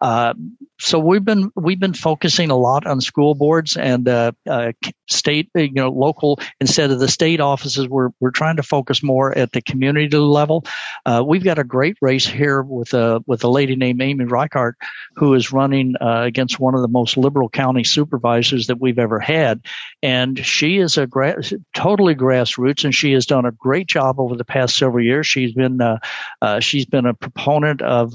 [0.00, 0.34] Uh,
[0.78, 4.72] so we've been we've been focusing a lot on school boards and uh, uh,
[5.08, 7.88] state, you know, local instead of the state offices.
[7.88, 10.64] We're we're trying to focus more at the community level.
[11.06, 14.76] Uh, we've got a great race here with a with a lady named Amy Reichert,
[15.14, 19.18] who is running uh, against one of the most liberal county supervisors that we've ever
[19.18, 19.62] had,
[20.02, 21.42] and she is a gra-
[21.74, 25.26] totally grassroots, and she has done a great job over the past several years.
[25.26, 28.14] She's been uh, she's been a proponent of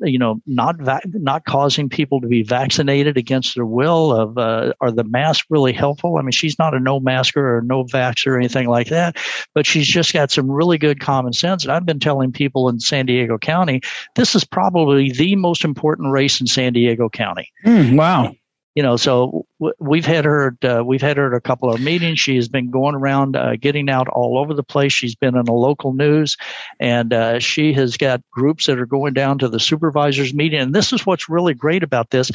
[0.00, 4.12] you know not not causing people to be vaccinated against their will?
[4.12, 6.16] Of uh, are the masks really helpful?
[6.16, 9.16] I mean, she's not a no masker or no vaxxer or anything like that,
[9.54, 11.64] but she's just got some really good common sense.
[11.64, 13.82] And I've been telling people in San Diego County,
[14.14, 17.52] this is probably the most important race in San Diego County.
[17.64, 18.32] Mm, wow
[18.74, 19.46] you know, so
[19.78, 22.18] we've had her uh, we've had her at a couple of meetings.
[22.18, 24.92] She has been going around, uh, getting out all over the place.
[24.92, 26.38] She's been in the local news,
[26.80, 30.60] and uh, she has got groups that are going down to the supervisors meeting.
[30.60, 32.30] And this is what's really great about this: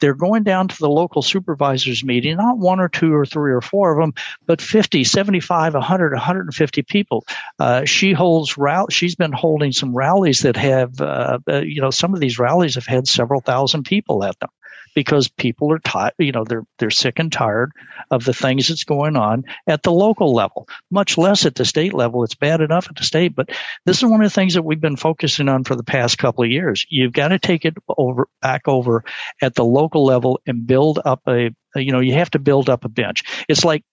[0.00, 3.60] they're going down to the local supervisors meeting, not one or two or three or
[3.60, 4.14] four of them,
[4.46, 7.26] but 50, 75, 100, 150 people.
[7.58, 11.90] Uh, she holds rall- She's been holding some rallies that have, uh, uh, you know,
[11.90, 14.48] some of these rallies have had several thousand people at them
[14.94, 17.72] because people are tired, you know, they're, they're sick and tired
[18.10, 21.94] of the things that's going on at the local level, much less at the state
[21.94, 22.24] level.
[22.24, 23.50] It's bad enough at the state, but
[23.84, 26.44] this is one of the things that we've been focusing on for the past couple
[26.44, 26.86] of years.
[26.88, 29.04] You've got to take it over, back over
[29.40, 32.84] at the local level and build up a, you know, you have to build up
[32.84, 33.22] a bench.
[33.48, 33.84] It's like,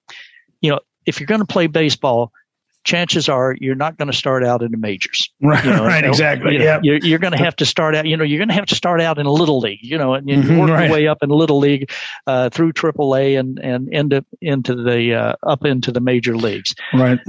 [0.62, 2.32] you know, if you're going to play baseball,
[2.90, 5.30] chances are you're not going to start out in the majors.
[5.42, 6.54] Right, you know, right, exactly.
[6.56, 8.06] You yeah, you're, you're going to have to start out.
[8.06, 9.84] You know, you're going to have to start out in a little league.
[9.84, 10.84] You know, and you Mhm, work right.
[10.86, 11.92] your way up in little league
[12.28, 16.76] uh, through AAA and and end up into the uh, up into the major leagues.
[16.94, 17.20] right.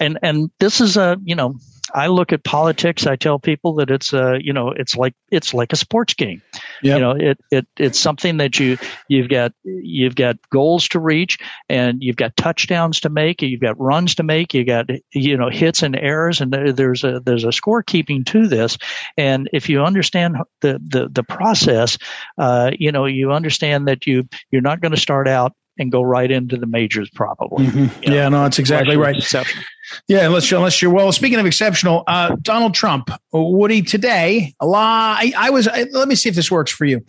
[0.00, 1.54] And and this is a you know.
[1.94, 3.06] I look at politics.
[3.06, 6.42] I tell people that it's a, you know, it's like it's like a sports game.
[6.82, 6.96] Yep.
[6.96, 11.38] You know, it, it it's something that you you've got you've got goals to reach,
[11.68, 15.48] and you've got touchdowns to make, you've got runs to make, you got you know
[15.50, 18.78] hits and errors, and there, there's a there's a scorekeeping to this.
[19.16, 21.98] And if you understand the the the process,
[22.38, 26.02] uh, you know, you understand that you you're not going to start out and go
[26.02, 27.66] right into the majors probably.
[27.66, 28.02] Mhm.
[28.02, 29.16] You know, Yeah, no, that's exactly right.
[29.16, 29.64] exceptional.
[30.08, 31.12] Yeah, unless you're, unless you're well.
[31.12, 35.18] Speaking of exceptional, uh, Donald Trump, Woody, today, a lot.
[35.18, 35.68] I, I was.
[35.68, 37.04] I, let me see if this works for you.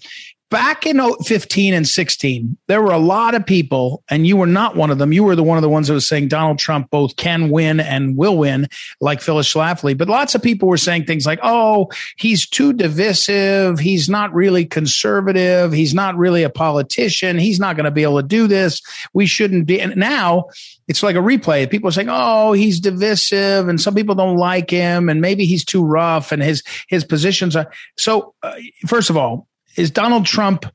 [0.52, 4.76] Back in 15 and 16, there were a lot of people, and you were not
[4.76, 5.14] one of them.
[5.14, 7.80] You were the one of the ones that was saying Donald Trump both can win
[7.80, 8.68] and will win,
[9.00, 9.98] like Phyllis Schlafly.
[9.98, 13.80] But lots of people were saying things like, "Oh, he's too divisive.
[13.80, 15.72] He's not really conservative.
[15.72, 17.38] He's not really a politician.
[17.40, 18.82] He's not going to be able to do this.
[19.14, 20.48] We shouldn't be." And now
[20.90, 21.70] it's like a replay.
[21.70, 25.64] People are saying, "Oh, he's divisive," and some people don't like him, and maybe he's
[25.64, 27.72] too rough, and his his positions are.
[27.96, 30.66] So, uh, first of all, is Donald Trump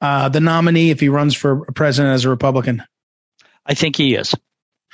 [0.00, 2.82] uh, the nominee if he runs for president as a Republican?
[3.66, 4.34] I think he is.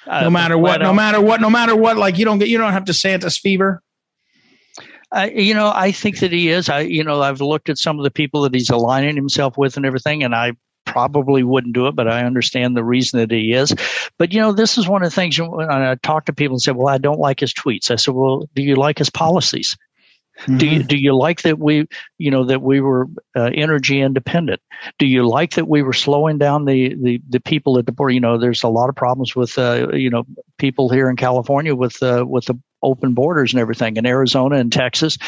[0.06, 1.96] Uh, No matter what, no matter what, no matter what.
[1.96, 3.82] Like you don't get, you don't have DeSantis fever.
[5.10, 6.68] I, you know, I think that he is.
[6.68, 9.76] I, you know, I've looked at some of the people that he's aligning himself with
[9.76, 10.52] and everything, and I
[10.84, 13.74] probably wouldn't do it, but I understand the reason that he is.
[14.18, 16.62] But you know, this is one of the things when I talk to people and
[16.62, 19.76] say, "Well, I don't like his tweets." I said, "Well, do you like his policies?
[20.56, 21.86] Do you do you like that we,
[22.18, 24.60] you know, that we were uh, energy independent?
[24.98, 28.12] Do you like that we were slowing down the the the people at the border?
[28.12, 30.24] You know, there's a lot of problems with, uh, you know,
[30.58, 34.72] people here in California with uh, with the open borders and everything in Arizona and
[34.72, 35.18] Texas,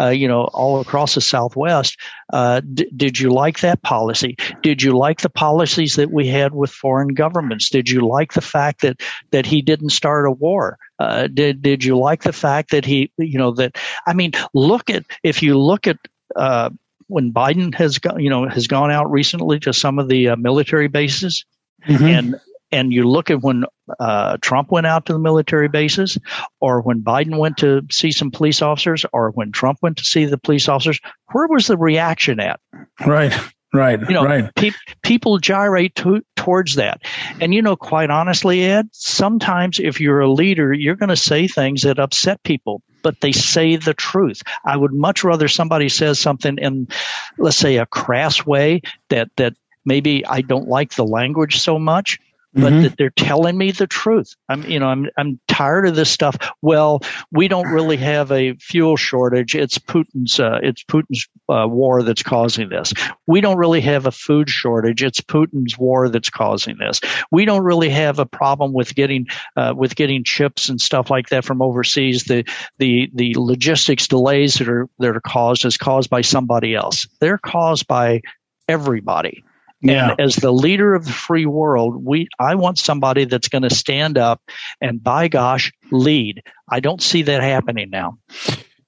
[0.00, 1.98] uh, you know, all across the Southwest.
[2.32, 4.36] Uh, d- did you like that policy?
[4.62, 7.70] Did you like the policies that we had with foreign governments?
[7.70, 10.78] Did you like the fact that that he didn't start a war?
[10.98, 14.90] Uh, did did you like the fact that he, you know, that I mean, look
[14.90, 15.98] at if you look at.
[16.34, 16.70] Uh,
[17.06, 20.36] when Biden has go, you know has gone out recently to some of the uh,
[20.36, 21.44] military bases,
[21.86, 22.04] Mm-hmm.
[22.06, 22.40] and
[22.72, 23.64] and you look at when
[23.98, 26.18] uh, Trump went out to the military bases,
[26.60, 30.24] or when Biden went to see some police officers, or when Trump went to see
[30.24, 31.00] the police officers,
[31.32, 32.60] where was the reaction at?
[33.06, 33.32] Right,
[33.72, 34.54] right, You know, right.
[34.54, 34.72] pe-
[35.02, 37.02] people gyrate to- towards that,
[37.40, 41.46] and you know, quite honestly, Ed, sometimes if you're a leader, you're going to say
[41.48, 42.82] things that upset people.
[43.02, 44.40] But they say the truth.
[44.64, 46.88] I would much rather somebody says something in,
[47.36, 49.52] let's say, a crass way that that
[49.84, 52.18] maybe I don't like the language so much,
[52.54, 52.82] but mm-hmm.
[52.82, 54.36] that they're telling me the truth.
[54.48, 56.36] I'm, you know, I'm, I'm tired of this stuff.
[56.62, 59.54] Well, we don't really have a fuel shortage.
[59.54, 62.92] It's Putin's, uh, it's Putin's uh, war that's causing this.
[63.26, 65.02] We don't really have a food shortage.
[65.02, 67.00] It's Putin's war that's causing this.
[67.30, 71.30] We don't really have a problem with getting, uh, with getting chips and stuff like
[71.30, 72.24] that from overseas.
[72.24, 72.44] The,
[72.78, 77.08] the, the logistics delays that are, that are caused is caused by somebody else.
[77.20, 78.22] They're caused by
[78.68, 79.44] everybody.
[79.84, 80.10] Yeah.
[80.12, 83.74] And as the leader of the free world, we I want somebody that's going to
[83.74, 84.40] stand up
[84.80, 86.42] and by gosh lead.
[86.68, 88.18] I don't see that happening now.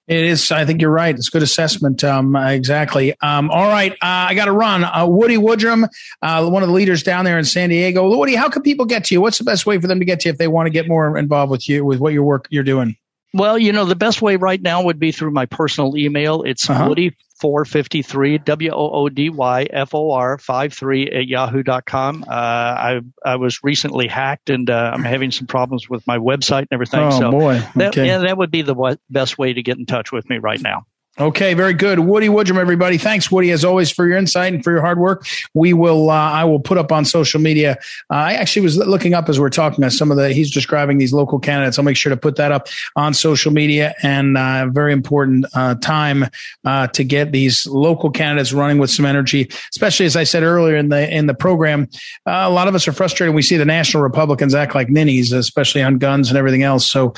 [0.09, 0.53] It is.
[0.53, 1.15] I think you're right.
[1.15, 2.05] It's a good assessment.
[2.05, 3.15] Um, exactly.
[3.21, 3.93] Um, all right.
[3.93, 3.97] Uh,
[4.31, 4.85] I got to run.
[4.85, 5.89] Uh, Woody Woodrum,
[6.23, 8.09] uh, one of the leaders down there in San Diego.
[8.17, 9.21] Woody, how can people get to you?
[9.21, 10.87] What's the best way for them to get to you if they want to get
[10.87, 12.97] more involved with you with what your work you're doing?
[13.35, 16.43] Well, you know, the best way right now would be through my personal email.
[16.43, 16.89] It's uh-huh.
[16.89, 22.25] Woody 453 W O O D Y F O R 53 at yahoo.com.
[22.27, 26.61] Uh, I, I was recently hacked and uh, I'm having some problems with my website
[26.61, 27.01] and everything.
[27.01, 27.57] Oh, so boy.
[27.57, 27.69] Okay.
[27.77, 30.61] That, yeah, that would be the best way to get in touch with me right
[30.61, 30.87] now.
[31.19, 32.01] Okay, very good.
[32.01, 32.99] Woody Woodrum, everybody.
[32.99, 35.27] Thanks, Woody, as always, for your insight and for your hard work.
[35.55, 37.79] We will, uh, I will put up on social media.
[38.11, 40.99] Uh, I actually was looking up as we're talking uh, some of the, he's describing
[40.99, 41.79] these local candidates.
[41.79, 45.77] I'll make sure to put that up on social media and uh, very important uh,
[45.77, 46.27] time
[46.67, 50.77] uh, to get these local candidates running with some energy, especially as I said earlier
[50.77, 51.89] in the, in the program.
[52.27, 53.35] a lot of us are frustrated.
[53.35, 56.91] We see the national Republicans act like ninnies, especially on guns and everything else.
[56.91, 57.15] So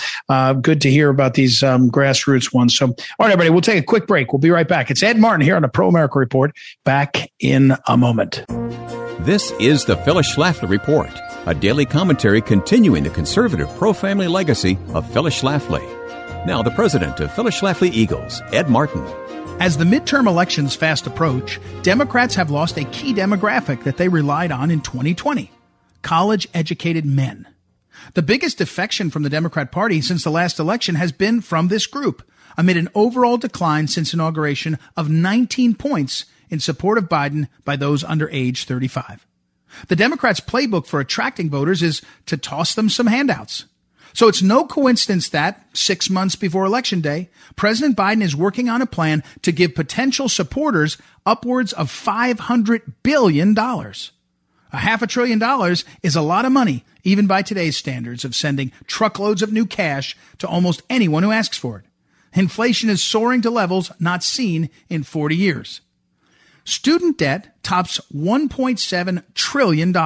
[0.63, 2.77] good to hear about these um, grassroots ones.
[2.77, 4.33] So, all right, everybody, we'll take a quick break.
[4.33, 4.91] We'll be right back.
[4.91, 6.55] It's Ed Martin here on the Pro America Report.
[6.85, 8.45] Back in a moment.
[9.21, 11.11] This is the Phyllis Schlafly Report,
[11.47, 15.83] a daily commentary continuing the conservative pro family legacy of Phyllis Schlafly.
[16.47, 19.05] Now, the president of Phyllis Schlafly Eagles, Ed Martin.
[19.61, 24.53] As the midterm elections fast approach, Democrats have lost a key demographic that they relied
[24.53, 25.51] on in 2020
[26.03, 27.47] college educated men.
[28.15, 31.87] The biggest defection from the Democrat Party since the last election has been from this
[31.87, 32.23] group,
[32.59, 38.05] amid an overall decline since inauguration of 19 points in support of Biden by those
[38.05, 39.27] under age 35.
[39.87, 43.67] The Democrats' playbook for attracting voters is to toss them some handouts.
[44.15, 48.83] So it's no coincidence that, six months before Election Day, President Biden is working on
[48.83, 53.57] a plan to give potential supporters upwards of $500 billion.
[53.57, 58.35] A half a trillion dollars is a lot of money, even by today's standards of
[58.35, 61.85] sending truckloads of new cash to almost anyone who asks for it.
[62.35, 65.81] Inflation is soaring to levels not seen in 40 years.
[66.65, 69.97] Student debt tops $1.7 trillion,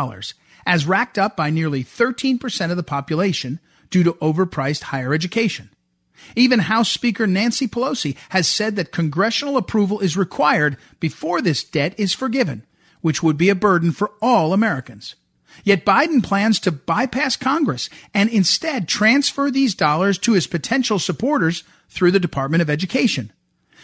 [0.64, 3.58] as racked up by nearly 13% of the population
[3.90, 5.70] due to overpriced higher education.
[6.36, 11.94] Even House Speaker Nancy Pelosi has said that congressional approval is required before this debt
[11.98, 12.64] is forgiven,
[13.00, 15.16] which would be a burden for all Americans.
[15.64, 21.64] Yet Biden plans to bypass Congress and instead transfer these dollars to his potential supporters
[21.92, 23.30] through the Department of Education.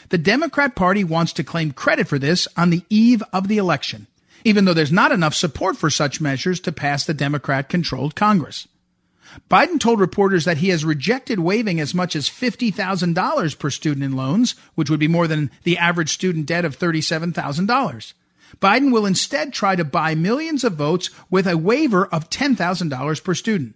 [0.08, 4.06] The Democrat Party wants to claim credit for this on the eve of the election,
[4.44, 8.66] even though there's not enough support for such measures to pass the Democrat controlled Congress.
[9.50, 14.16] Biden told reporters that he has rejected waiving as much as $50,000 per student in
[14.16, 18.14] loans, which would be more than the average student debt of $37,000.
[18.58, 23.34] Biden will instead try to buy millions of votes with a waiver of $10,000 per
[23.34, 23.74] student.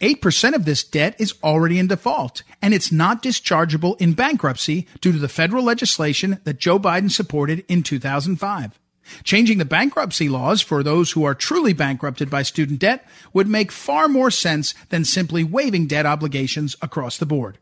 [0.00, 5.12] 8% of this debt is already in default, and it's not dischargeable in bankruptcy due
[5.12, 8.78] to the federal legislation that Joe Biden supported in 2005.
[9.24, 13.72] Changing the bankruptcy laws for those who are truly bankrupted by student debt would make
[13.72, 17.58] far more sense than simply waiving debt obligations across the board.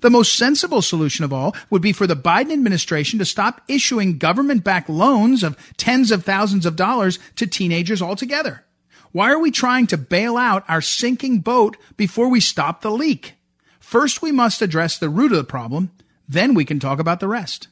[0.00, 4.18] The most sensible solution of all would be for the Biden administration to stop issuing
[4.18, 8.64] government backed loans of tens of thousands of dollars to teenagers altogether.
[9.14, 13.34] Why are we trying to bail out our sinking boat before we stop the leak?
[13.78, 15.92] First, we must address the root of the problem,
[16.28, 17.68] then we can talk about the rest.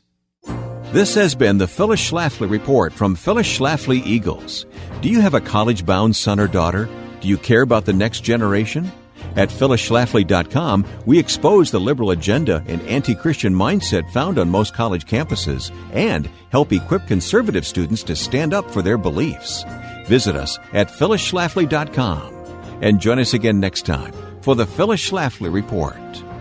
[0.93, 4.67] This has been the Phyllis Schlafly Report from Phyllis Schlafly Eagles.
[5.01, 6.89] Do you have a college bound son or daughter?
[7.21, 8.93] Do you care about the next generation?
[9.35, 15.07] At phyllisschlafly.com, we expose the liberal agenda and anti Christian mindset found on most college
[15.07, 19.65] campuses and help equip conservative students to stand up for their beliefs.
[20.13, 22.35] Visit us at phyllisschlafly.com
[22.83, 26.32] and join us again next time for the Phyllis Schlafly Report.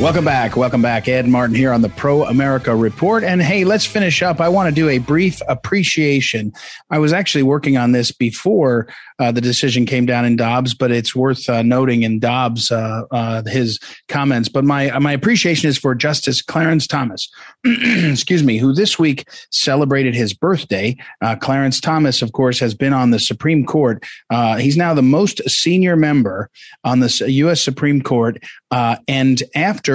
[0.00, 0.56] Welcome back.
[0.56, 1.08] Welcome back.
[1.08, 3.22] Ed Martin here on the Pro America Report.
[3.22, 4.40] And hey, let's finish up.
[4.40, 6.54] I want to do a brief appreciation.
[6.88, 8.88] I was actually working on this before
[9.18, 13.02] uh, the decision came down in Dobbs, but it's worth uh, noting in Dobbs uh,
[13.10, 13.78] uh his
[14.08, 14.48] comments.
[14.48, 17.28] But my my appreciation is for Justice Clarence Thomas,
[17.64, 20.96] excuse me, who this week celebrated his birthday.
[21.20, 24.02] Uh, Clarence Thomas, of course, has been on the Supreme Court.
[24.30, 26.48] Uh, he's now the most senior member
[26.84, 27.62] on the U.S.
[27.62, 29.89] Supreme Court, and after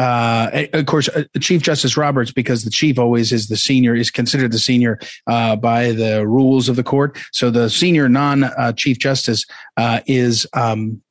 [0.00, 4.10] uh, of course, uh, Chief Justice Roberts, because the chief always is the senior, is
[4.10, 7.18] considered the senior uh, by the rules of the court.
[7.32, 9.44] So the senior non-chief uh, justice
[9.76, 11.02] uh, is um,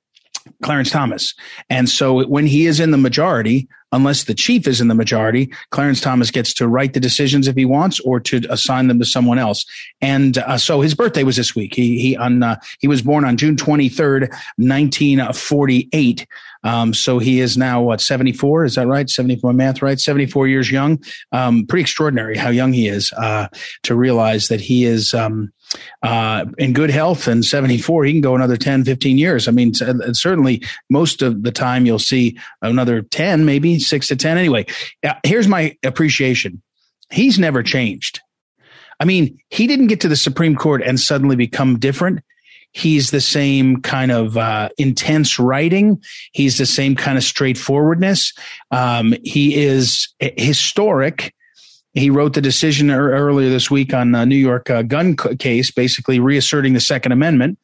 [0.63, 1.35] Clarence Thomas,
[1.69, 5.51] and so when he is in the majority, unless the chief is in the majority,
[5.71, 9.05] Clarence Thomas gets to write the decisions if he wants, or to assign them to
[9.05, 9.65] someone else.
[10.01, 11.75] And uh, so his birthday was this week.
[11.75, 12.43] He he on
[12.79, 16.25] he was born on June twenty third, nineteen forty eight.
[16.63, 18.65] Um, so he is now what 74?
[18.65, 19.09] Is that right?
[19.09, 19.99] 74 math right?
[19.99, 21.01] 74 years young.
[21.31, 23.47] Um, pretty extraordinary how young he is uh,
[23.83, 25.53] to realize that he is um,
[26.01, 29.73] uh, in good health and 74 he can go another 10 15 years i mean
[30.13, 34.65] certainly most of the time you'll see another 10 maybe 6 to 10 anyway
[35.23, 36.61] here's my appreciation
[37.11, 38.19] he's never changed
[38.99, 42.21] i mean he didn't get to the supreme court and suddenly become different
[42.71, 46.01] He's the same kind of uh, intense writing.
[46.33, 48.33] He's the same kind of straightforwardness.
[48.69, 51.33] Um, he is historic.
[51.93, 56.19] He wrote the decision earlier this week on the New York uh, gun case, basically
[56.19, 57.57] reasserting the Second Amendment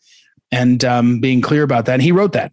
[0.51, 1.93] and um, being clear about that.
[1.93, 2.51] And he wrote that.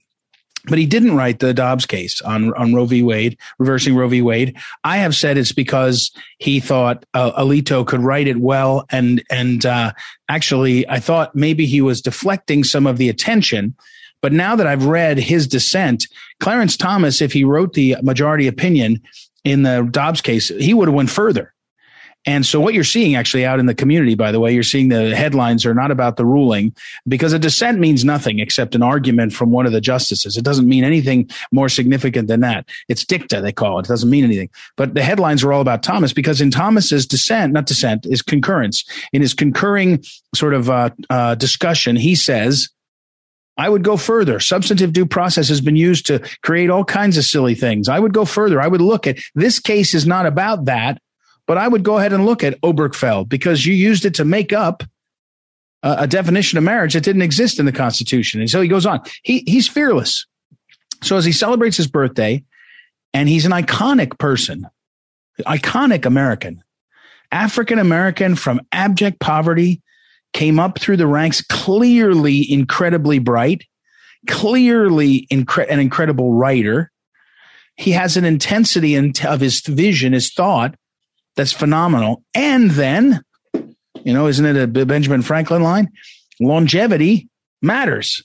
[0.68, 3.02] But he didn't write the Dobbs case on, on Roe v.
[3.02, 4.22] Wade, reversing Roe v.
[4.22, 4.56] Wade.
[4.84, 8.86] I have said it's because he thought uh, Alito could write it well.
[8.90, 9.92] And, and, uh,
[10.28, 13.74] actually, I thought maybe he was deflecting some of the attention.
[14.20, 16.06] But now that I've read his dissent,
[16.38, 19.02] Clarence Thomas, if he wrote the majority opinion
[19.44, 21.52] in the Dobbs case, he would have went further.
[22.24, 24.88] And so what you're seeing actually out in the community, by the way, you're seeing
[24.88, 26.74] the headlines are not about the ruling
[27.08, 30.36] because a dissent means nothing except an argument from one of the justices.
[30.36, 32.68] It doesn't mean anything more significant than that.
[32.88, 33.86] It's dicta, they call it.
[33.86, 34.50] It doesn't mean anything.
[34.76, 38.84] But the headlines are all about Thomas because in Thomas's dissent, not dissent, is concurrence.
[39.12, 40.04] In his concurring
[40.34, 42.68] sort of uh, uh, discussion, he says,
[43.58, 44.40] I would go further.
[44.40, 47.88] Substantive due process has been used to create all kinds of silly things.
[47.88, 48.60] I would go further.
[48.60, 50.98] I would look at this case is not about that.
[51.46, 54.52] But I would go ahead and look at Obergefell because you used it to make
[54.52, 54.82] up
[55.82, 58.40] a, a definition of marriage that didn't exist in the Constitution.
[58.40, 59.00] And so he goes on.
[59.22, 60.26] He he's fearless.
[61.02, 62.44] So as he celebrates his birthday,
[63.12, 64.66] and he's an iconic person,
[65.40, 66.62] iconic American,
[67.32, 69.82] African American from abject poverty,
[70.32, 73.64] came up through the ranks, clearly incredibly bright,
[74.28, 76.90] clearly incre- an incredible writer.
[77.76, 80.74] He has an intensity in, of his vision, his thought
[81.36, 82.22] that's phenomenal.
[82.34, 83.22] And then,
[84.04, 85.88] you know, isn't it a Benjamin Franklin line?
[86.40, 87.28] Longevity
[87.60, 88.22] matters.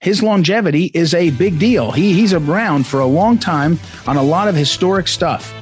[0.00, 1.90] His longevity is a big deal.
[1.90, 5.52] He, he's around for a long time on a lot of historic stuff.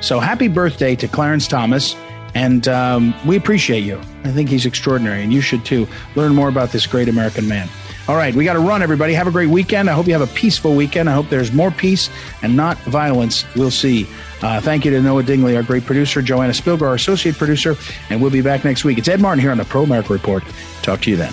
[0.00, 1.96] So happy birthday to Clarence Thomas.
[2.34, 4.00] And um, we appreciate you.
[4.22, 5.88] I think he's extraordinary, and you should too.
[6.14, 7.68] Learn more about this great American man.
[8.06, 9.14] All right, we got to run, everybody.
[9.14, 9.90] Have a great weekend.
[9.90, 11.08] I hope you have a peaceful weekend.
[11.08, 12.08] I hope there's more peace
[12.42, 13.44] and not violence.
[13.56, 14.06] We'll see.
[14.42, 17.76] Uh, thank you to Noah Dingley, our great producer, Joanna Spilger, our associate producer,
[18.08, 18.98] and we'll be back next week.
[18.98, 20.42] It's Ed Martin here on the Pro America Report.
[20.82, 21.32] Talk to you then.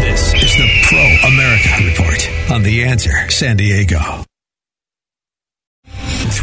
[0.00, 4.27] This is the Pro America Report on The Answer San Diego.